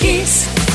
[0.00, 0.69] Kiss.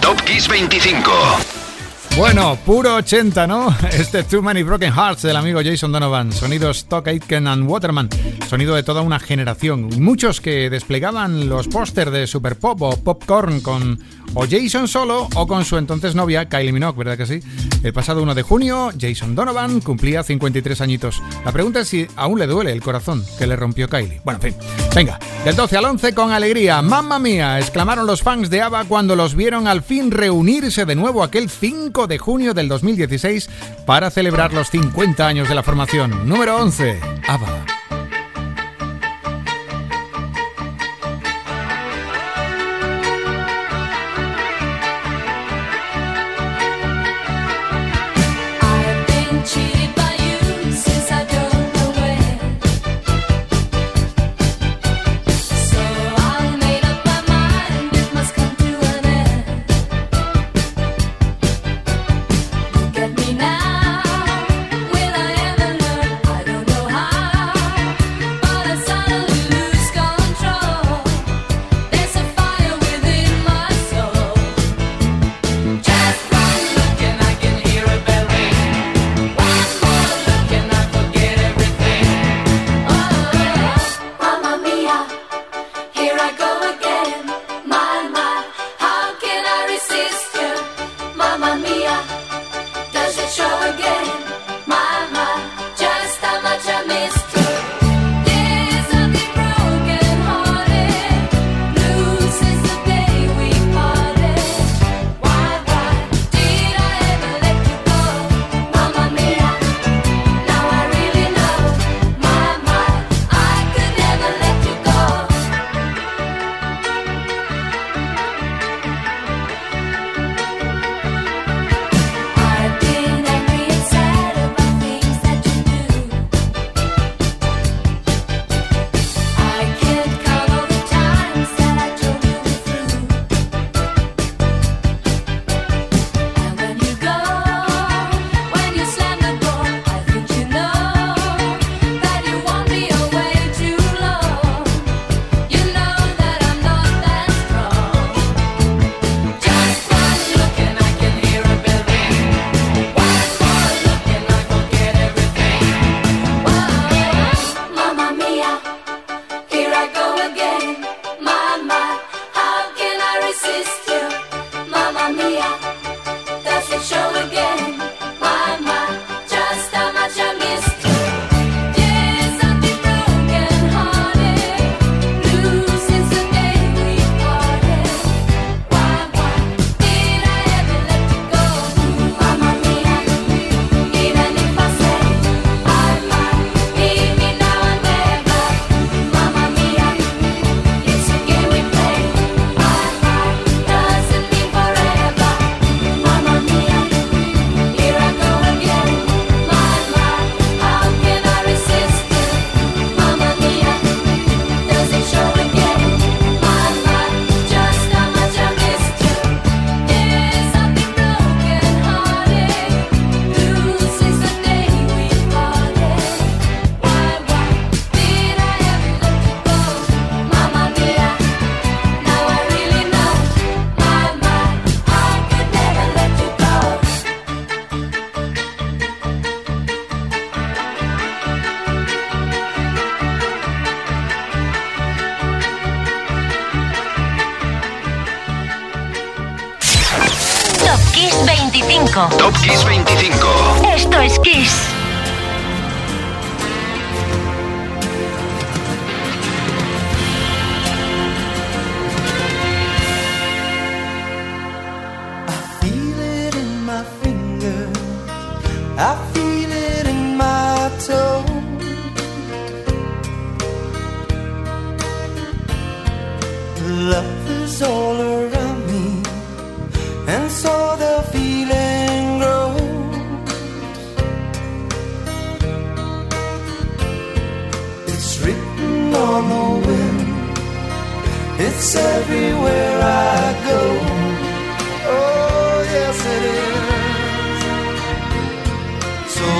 [0.00, 1.59] Top Kiss 25.
[2.16, 3.74] Bueno, puro 80, ¿no?
[3.92, 6.32] Este Too Many Broken Hearts del amigo Jason Donovan.
[6.32, 8.08] Sonidos Stock Aitken and Waterman.
[8.48, 9.88] Sonido de toda una generación.
[9.98, 13.98] Muchos que desplegaban los pósters de Super Pop o Popcorn con
[14.34, 17.40] o Jason solo o con su entonces novia Kylie Minogue, ¿verdad que sí?
[17.82, 21.22] El pasado 1 de junio, Jason Donovan cumplía 53 añitos.
[21.44, 24.20] La pregunta es si aún le duele el corazón que le rompió Kylie.
[24.24, 24.62] Bueno, en fin.
[24.94, 26.82] Venga, del 12 al 11 con alegría.
[26.82, 27.58] ¡Mamma mía!
[27.58, 32.06] exclamaron los fans de ABBA cuando los vieron al fin reunirse de nuevo aquel 5
[32.06, 33.48] de junio del 2016
[33.86, 36.28] para celebrar los 50 años de la formación.
[36.28, 37.79] Número 11, ABBA.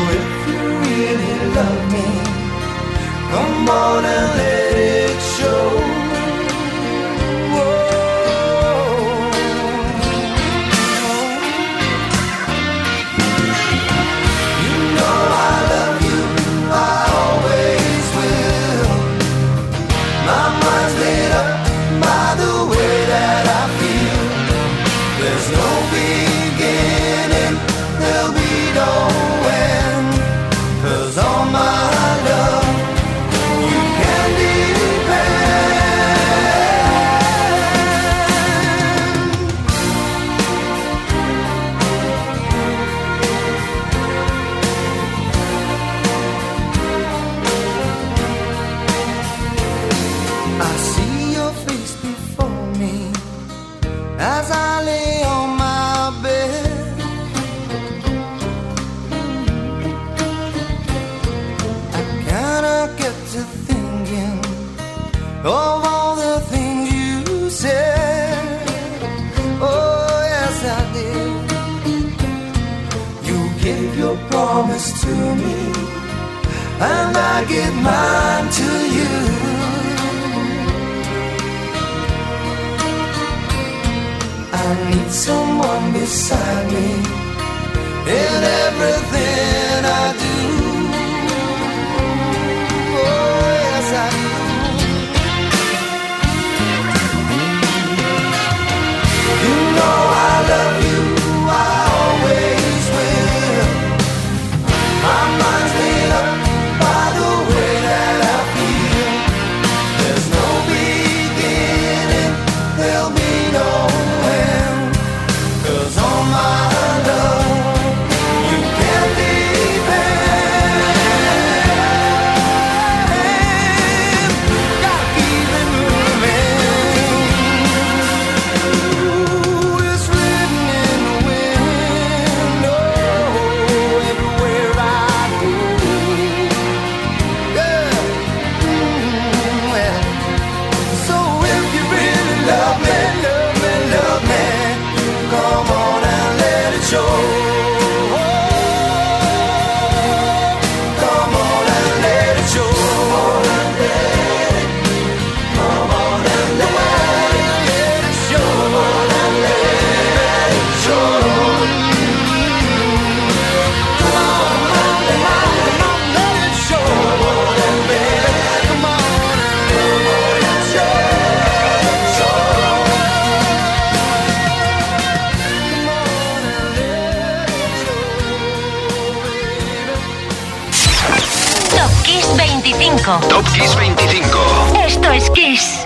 [0.00, 0.39] Top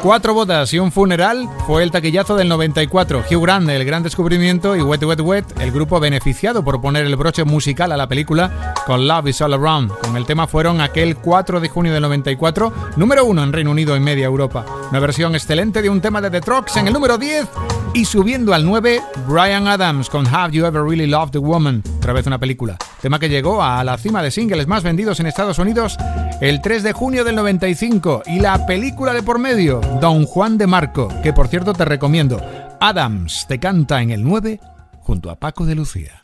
[0.04, 3.24] Cuatro bodas y un funeral fue el taquillazo del 94.
[3.30, 7.16] Hugh Grant, el gran descubrimiento, y Wet Wet Wet, el grupo beneficiado por poner el
[7.16, 9.92] broche musical a la película con Love is All Around.
[10.00, 13.96] Con el tema fueron aquel 4 de junio del 94, número uno en Reino Unido
[13.96, 14.66] y media Europa.
[14.90, 17.48] Una versión excelente de un tema de The Trucks en el número 10
[17.94, 22.12] y subiendo al 9, Brian Adams con Have You Ever Really Loved a Woman, otra
[22.12, 22.76] vez una película.
[23.04, 25.98] Tema que llegó a la cima de singles más vendidos en Estados Unidos
[26.40, 28.22] el 3 de junio del 95.
[28.24, 32.40] Y la película de por medio, Don Juan de Marco, que por cierto te recomiendo.
[32.80, 34.58] Adams te canta en el 9
[35.00, 36.23] junto a Paco de Lucía.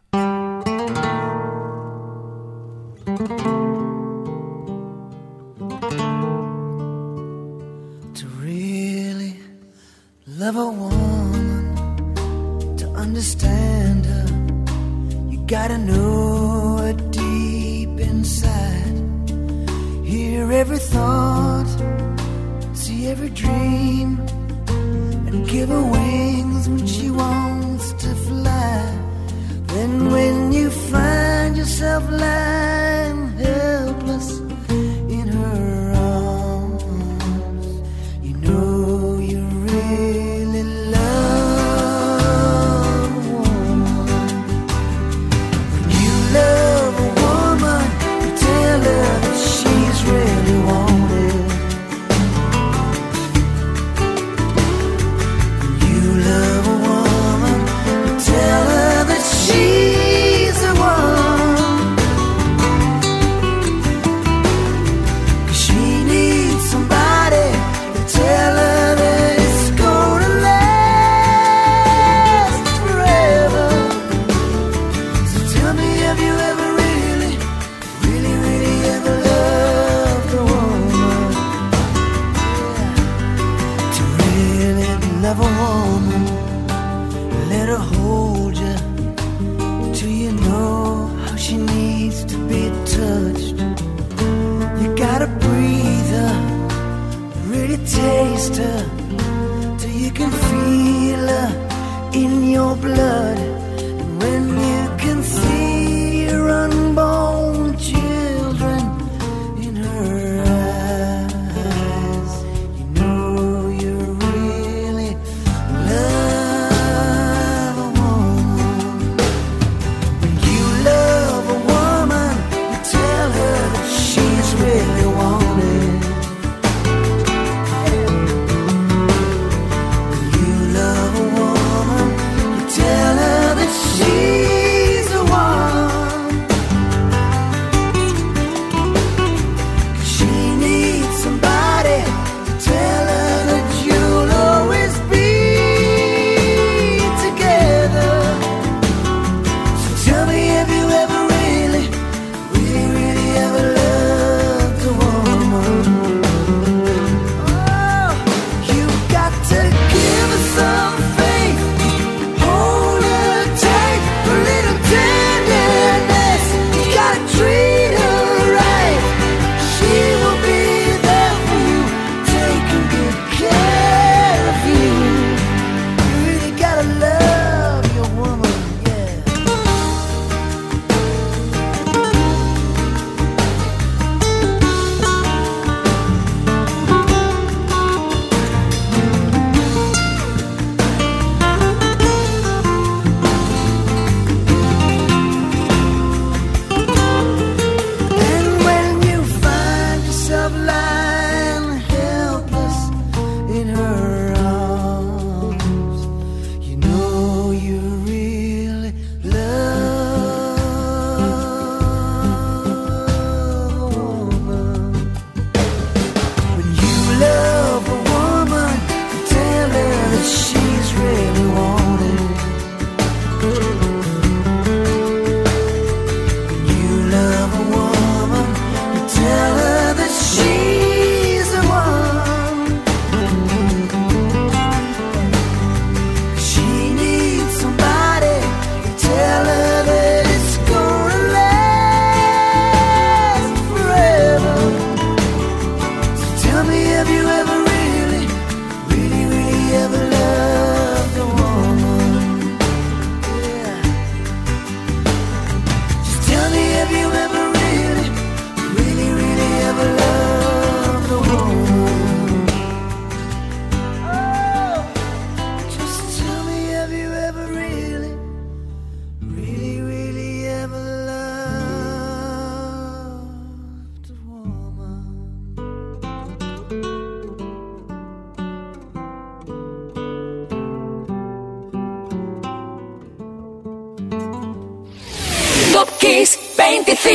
[285.81, 287.09] Top Kiss 25.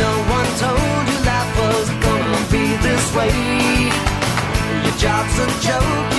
[0.00, 3.30] No one told you life was gonna be this way.
[4.82, 6.11] Your job's a joke,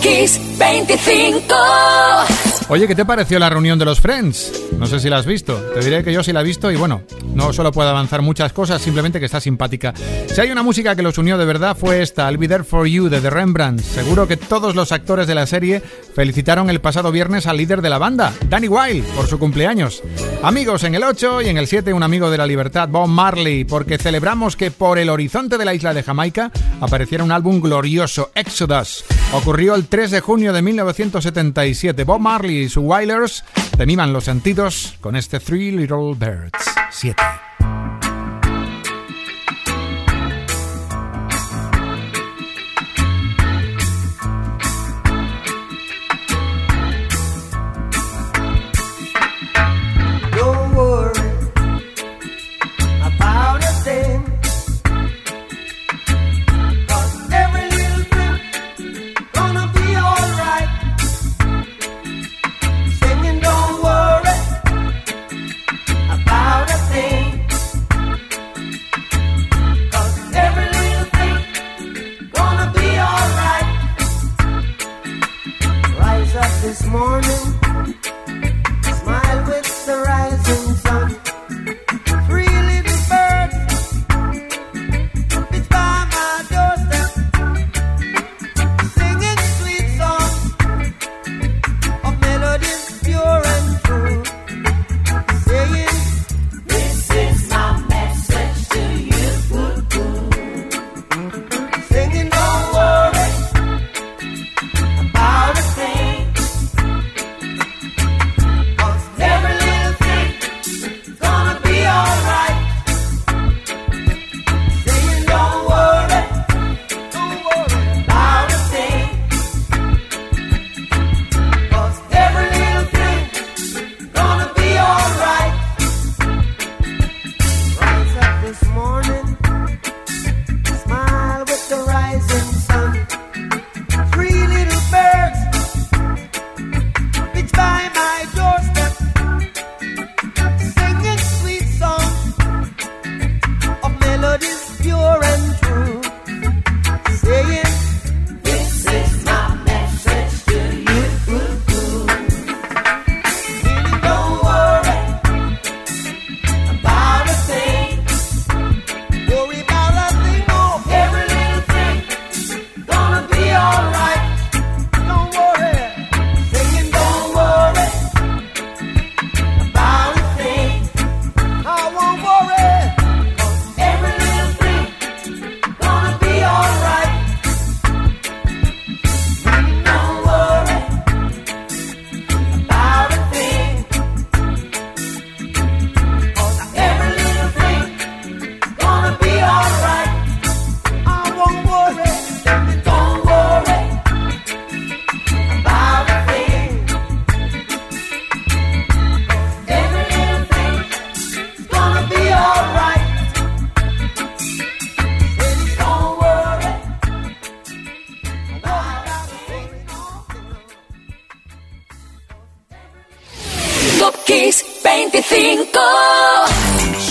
[0.00, 2.49] 25.
[2.70, 4.68] Oye, ¿qué te pareció la reunión de los Friends?
[4.78, 5.56] No sé si la has visto.
[5.74, 7.02] Te diré que yo sí la he visto y bueno,
[7.34, 9.92] no solo puedo avanzar muchas cosas, simplemente que está simpática.
[10.32, 12.86] Si hay una música que los unió de verdad fue esta, I'll Be There For
[12.86, 13.80] You de The Rembrandt.
[13.80, 15.82] Seguro que todos los actores de la serie
[16.14, 20.00] felicitaron el pasado viernes al líder de la banda, Danny Wilde, por su cumpleaños.
[20.44, 23.64] Amigos en el 8 y en el 7 un amigo de la libertad, Bob Marley,
[23.64, 28.30] porque celebramos que por el horizonte de la isla de Jamaica apareciera un álbum glorioso,
[28.36, 29.04] Exodus.
[29.32, 32.04] Ocurrió el 3 de junio de 1977.
[32.04, 33.44] Bob Marley y su Wailers
[33.76, 37.22] tenían los sentidos con este Three Little Birds 7.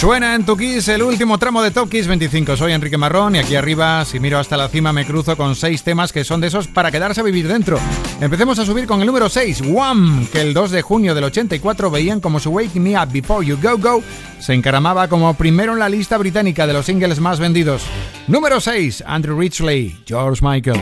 [0.09, 2.57] Suena en tu Kiss el último tramo de Top Kiss 25.
[2.57, 5.83] Soy Enrique Marrón y aquí arriba, si miro hasta la cima, me cruzo con seis
[5.83, 7.77] temas que son de esos para quedarse a vivir dentro.
[8.19, 11.91] Empecemos a subir con el número 6, Wham, que el 2 de junio del 84
[11.91, 14.03] veían como su Wake Me Up Before You Go Go
[14.39, 17.83] se encaramaba como primero en la lista británica de los singles más vendidos.
[18.27, 20.81] Número 6, Andrew Ridgely, George Michael.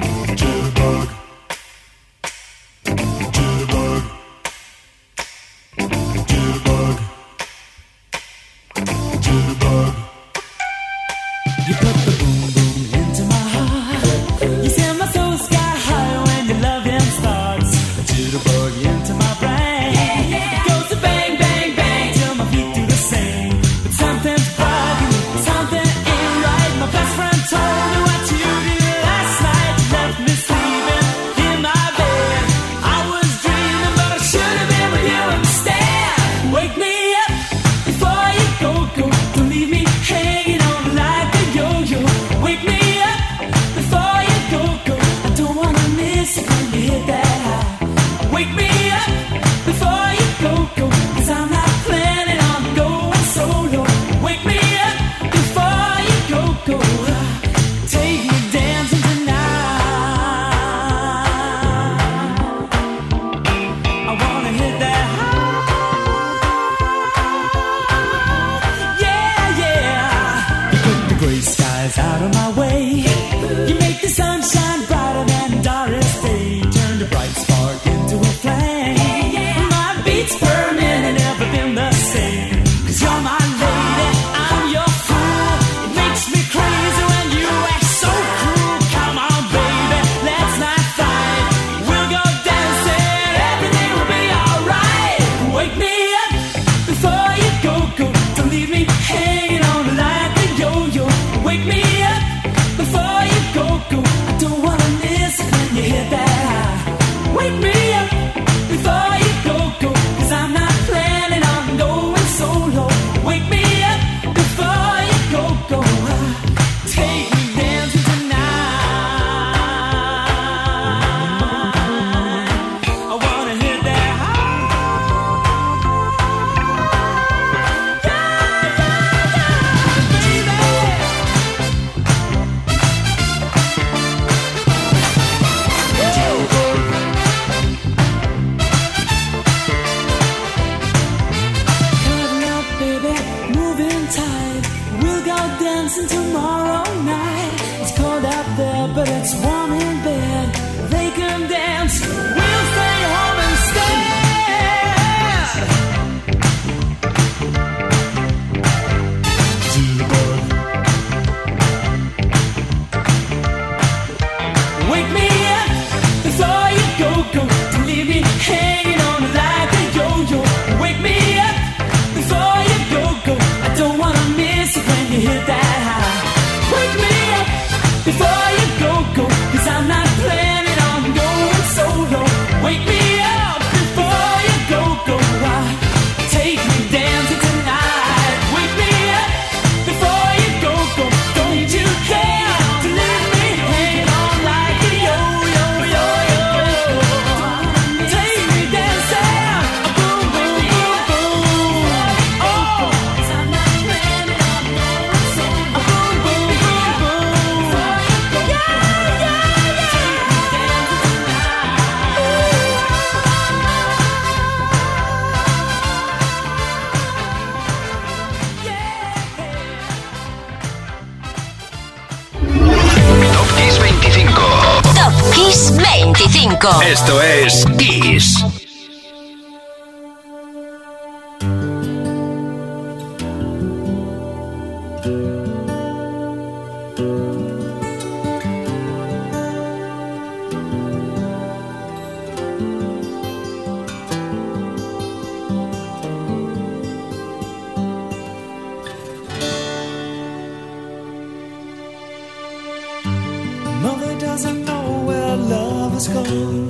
[254.37, 256.69] doesn't know where love has gone.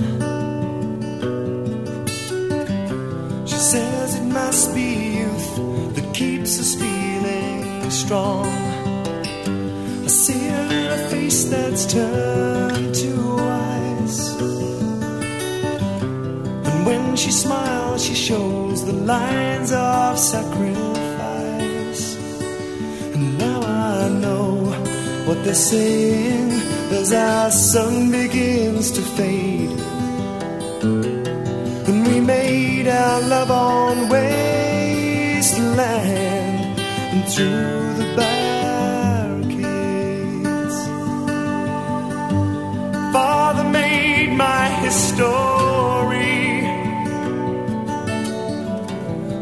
[3.45, 5.56] She says it must be youth
[5.95, 8.45] that keeps us feeling strong.
[10.06, 14.21] I see her in a face that's turned to ice.
[16.67, 22.03] And when she smiles, she shows the lines of sacrifice.
[23.13, 24.45] And now I know
[25.25, 29.80] what they're saying as our sun begins to fade.
[31.88, 35.47] And we made our love on wasteland
[37.13, 39.47] and through the barricades.
[43.13, 45.26] Father made my history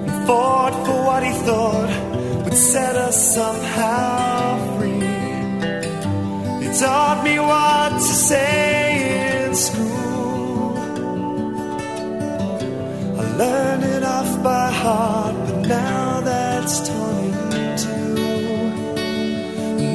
[0.08, 1.92] and fought for what he thought
[2.44, 4.25] would set us somehow
[6.80, 10.78] taught me what to say in school.
[13.18, 18.16] I learned it off by heart, but now that's torn in two.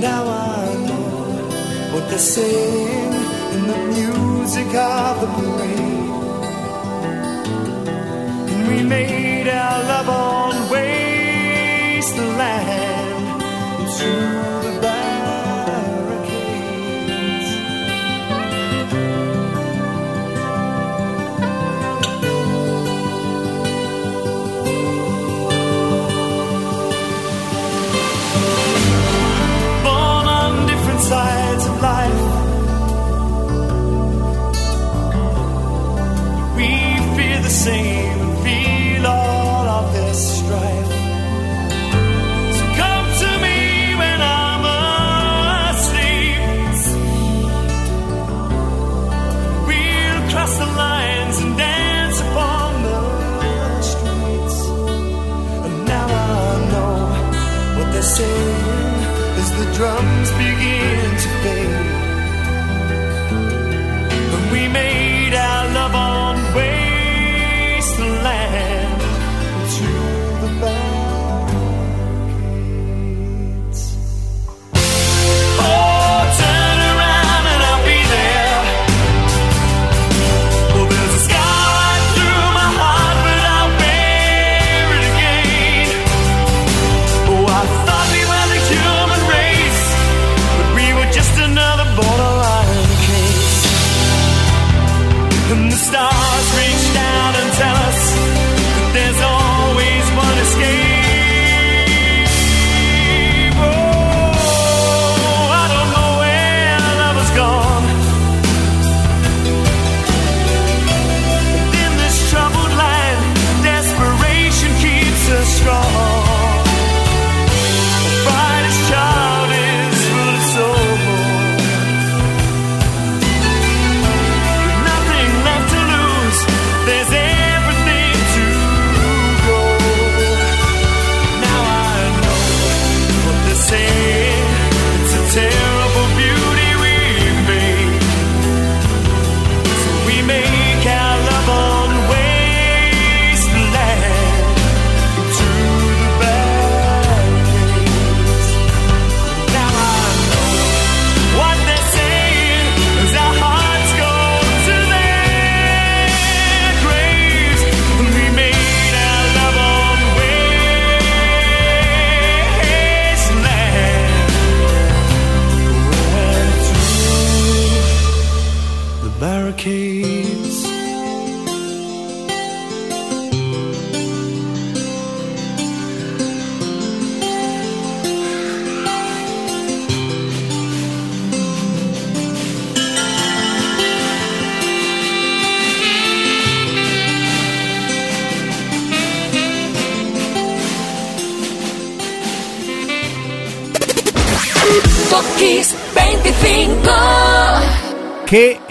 [0.00, 3.12] Now I know what they're saying
[3.54, 6.00] in the music of the parade.
[8.52, 10.08] And we made our love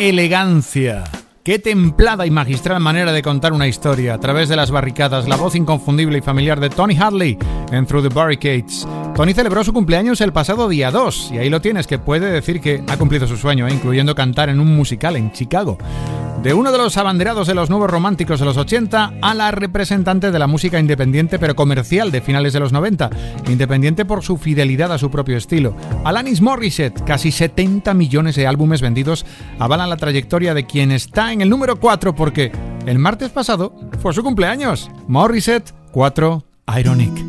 [0.09, 1.03] elegancia!
[1.43, 4.15] ¡Qué templada y magistral manera de contar una historia!
[4.15, 7.37] A través de las barricadas, la voz inconfundible y familiar de Tony Hadley
[7.71, 8.87] en Through the Barricades.
[9.15, 12.59] Tony celebró su cumpleaños el pasado día 2 y ahí lo tienes, que puede decir
[12.59, 15.77] que ha cumplido su sueño, incluyendo cantar en un musical en Chicago.
[16.43, 20.31] De uno de los abanderados de los nuevos románticos de los 80 a la representante
[20.31, 23.09] de la música independiente pero comercial de finales de los 90,
[23.49, 25.75] independiente por su fidelidad a su propio estilo.
[26.05, 29.25] Alanis Morissette, casi 70 millones de álbumes vendidos,
[29.59, 32.53] avalan la trayectoria de quien está en el número 4 porque
[32.85, 34.89] el martes pasado fue su cumpleaños.
[35.07, 36.45] Morissette 4
[36.77, 37.28] Ironic.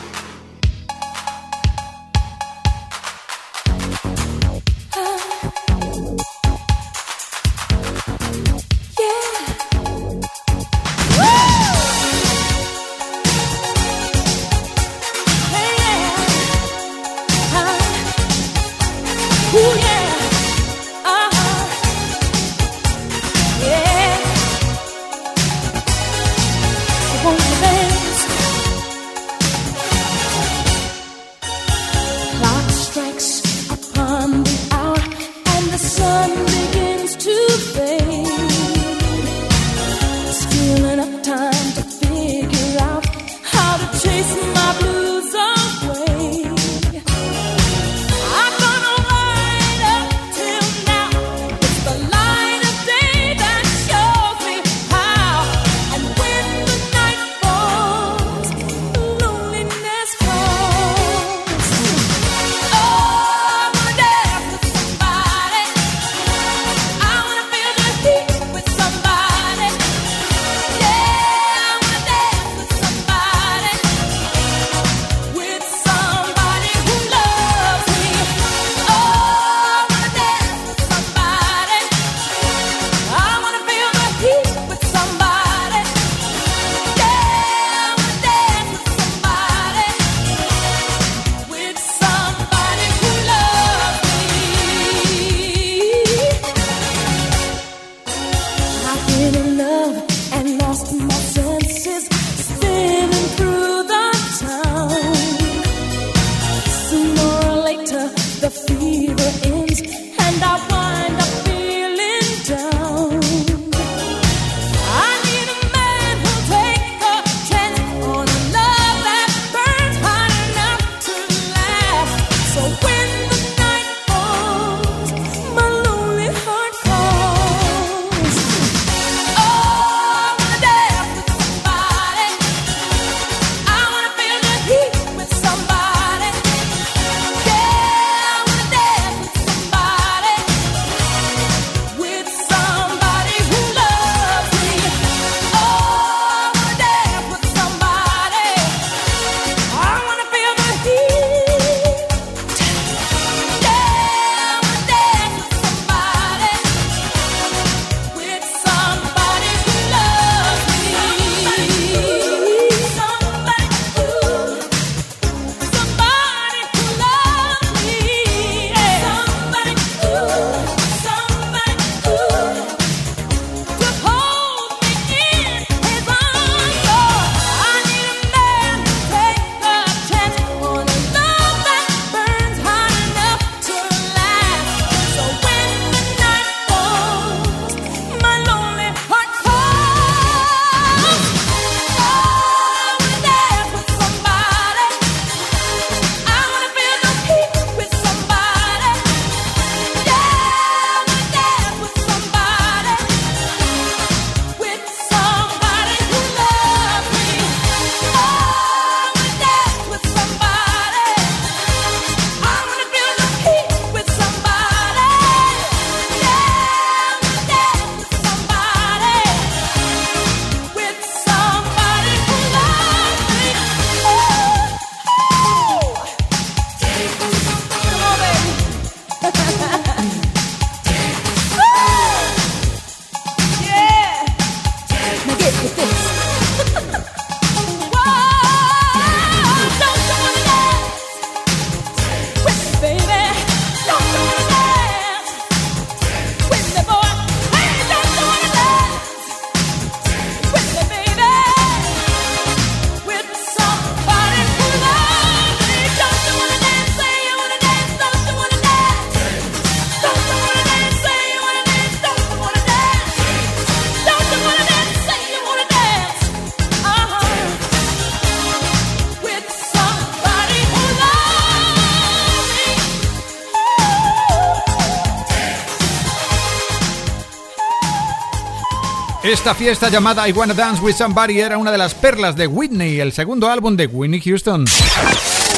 [279.31, 282.99] Esta fiesta llamada I Wanna Dance with Somebody era una de las perlas de Whitney,
[282.99, 284.65] el segundo álbum de Whitney Houston.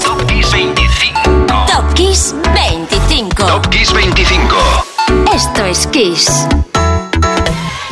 [0.03, 1.65] Top Kiss 25.
[1.65, 3.47] Top Kiss 25.
[3.47, 4.55] Top Kiss 25.
[5.33, 6.45] Esto es Kiss.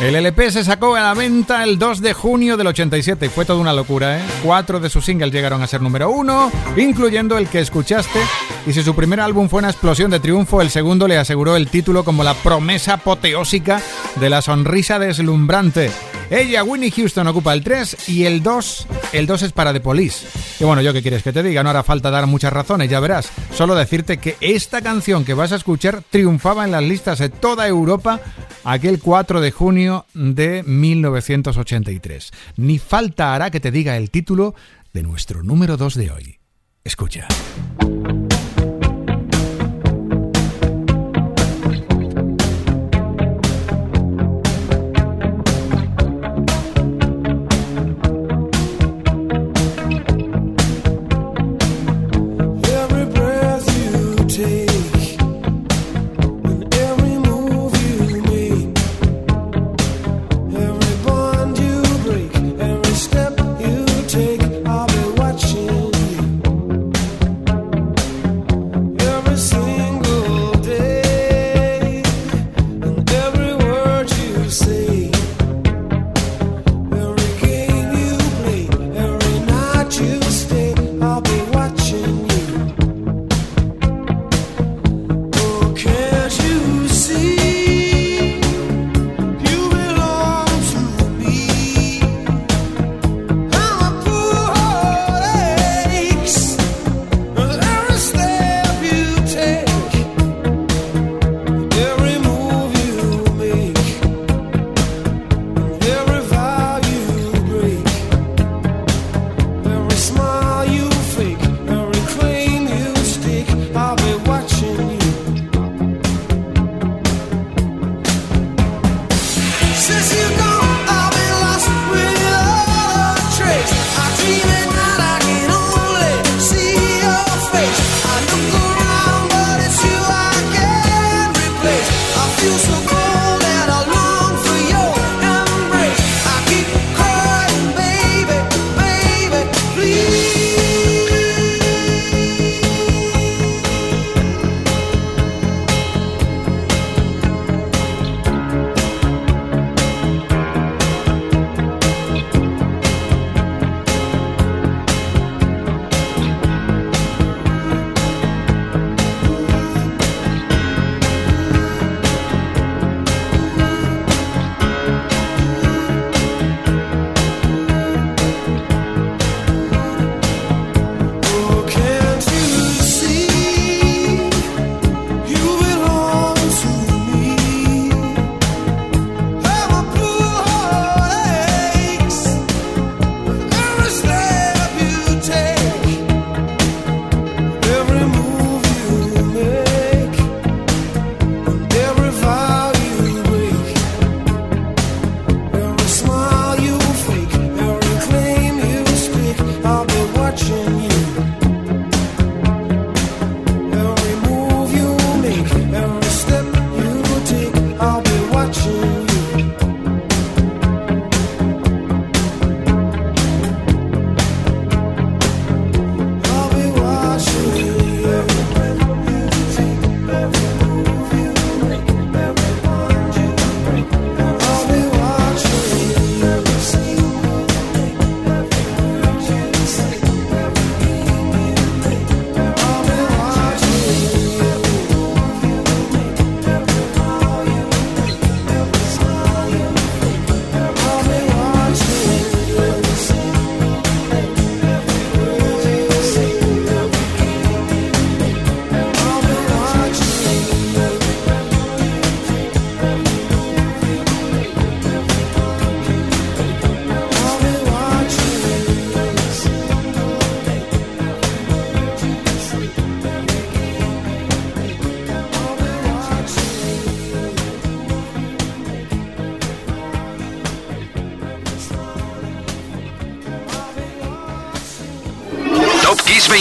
[0.02, 3.44] El LP se sacó a la venta el 2 de junio del 87 y fue
[3.44, 4.22] toda una locura, ¿eh?
[4.42, 8.18] Cuatro de sus singles llegaron a ser número uno, incluyendo el que escuchaste.
[8.66, 11.68] Y si su primer álbum fue una explosión de triunfo, el segundo le aseguró el
[11.68, 13.80] título como la promesa apoteósica
[14.16, 15.92] de la sonrisa deslumbrante.
[16.32, 20.26] Ella, Winnie Houston, ocupa el 3 y el 2, el 2 es para The Police.
[20.60, 23.00] Y bueno, yo qué quieres que te diga, no hará falta dar muchas razones, ya
[23.00, 23.30] verás.
[23.52, 27.68] Solo decirte que esta canción que vas a escuchar triunfaba en las listas de toda
[27.68, 28.18] Europa
[28.64, 32.30] aquel 4 de junio de 1983.
[32.56, 34.54] Ni falta hará que te diga el título
[34.94, 36.38] de nuestro número 2 de hoy.
[36.82, 37.28] Escucha.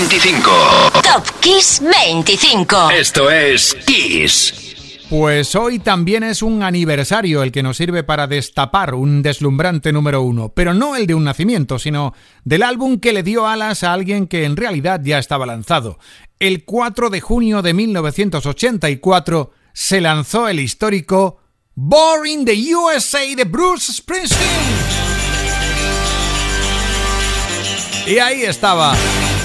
[0.02, 0.52] 25.
[1.04, 2.89] Top Kiss 25.
[2.89, 5.06] Esto es Kiss.
[5.12, 10.24] Pues hoy también es un aniversario el que nos sirve para destapar un deslumbrante número
[10.24, 13.93] uno, pero no el de un nacimiento, sino del álbum que le dio alas a
[13.93, 15.99] alguien que en realidad ya estaba lanzado.
[16.39, 21.38] El 4 de junio de 1984 se lanzó el histórico
[21.76, 25.12] Born the USA de Bruce Springsteen.
[28.08, 28.95] Y ahí estaba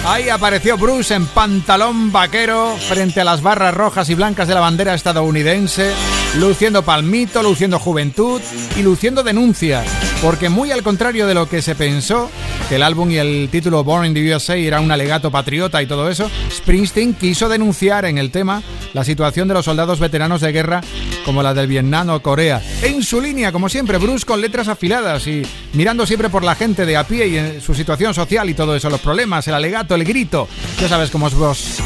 [0.08, 4.60] Ahí apareció Bruce en pantalón vaquero frente a las barras rojas y blancas de la
[4.60, 5.92] bandera estadounidense,
[6.38, 8.40] luciendo palmito, luciendo juventud
[8.76, 9.82] y luciendo denuncia,
[10.22, 12.30] porque muy al contrario de lo que se pensó,
[12.68, 15.86] que el álbum y el título Born in the USA era un alegato patriota y
[15.86, 18.62] todo eso, Springsteen quiso denunciar en el tema
[18.92, 20.80] la situación de los soldados veteranos de guerra
[21.24, 22.62] como la del Vietnam o Corea.
[22.82, 26.86] En su línea, como siempre, Bruce con letras afiladas y mirando siempre por la gente
[26.86, 29.94] de a pie y en su situación social y todo eso, los problemas, el alegato,
[29.94, 30.48] el grito.
[30.80, 31.80] Ya sabes cómo es vos.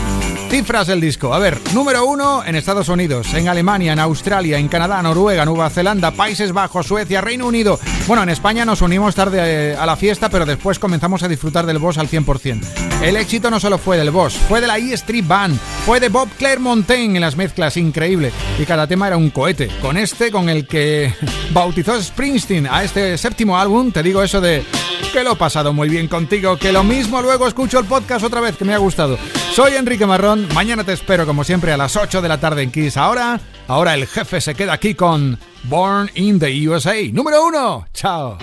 [0.50, 1.32] Cifras del disco.
[1.32, 5.68] A ver, número uno en Estados Unidos, en Alemania, en Australia, en Canadá, Noruega, Nueva
[5.68, 7.78] Zelanda, Países Bajos, Suecia, Reino Unido.
[8.06, 11.66] Bueno, en España nos unimos tarde eh, a la fiesta, pero después comenzamos a disfrutar
[11.66, 12.64] del boss al 100%.
[13.02, 16.08] El éxito no solo fue del boss, fue de la E Street Band, fue de
[16.08, 18.32] Bob Clermontaine en las mezclas, increíble.
[18.58, 19.68] Y cada tema era un cohete.
[19.82, 21.14] Con este, con el que
[21.52, 24.64] bautizó Springsteen a este séptimo álbum, te digo eso de
[25.12, 28.40] que lo he pasado muy bien contigo, que lo mismo luego escucho el podcast otra
[28.40, 29.18] vez, que me ha gustado.
[29.52, 32.70] Soy Enrique Marrón, mañana te espero como siempre a las 8 de la tarde en
[32.70, 32.96] Kiss.
[32.96, 33.40] Ahora,
[33.70, 36.96] ahora el jefe se queda aquí con Born in the USA.
[37.12, 38.36] Número uno, chao.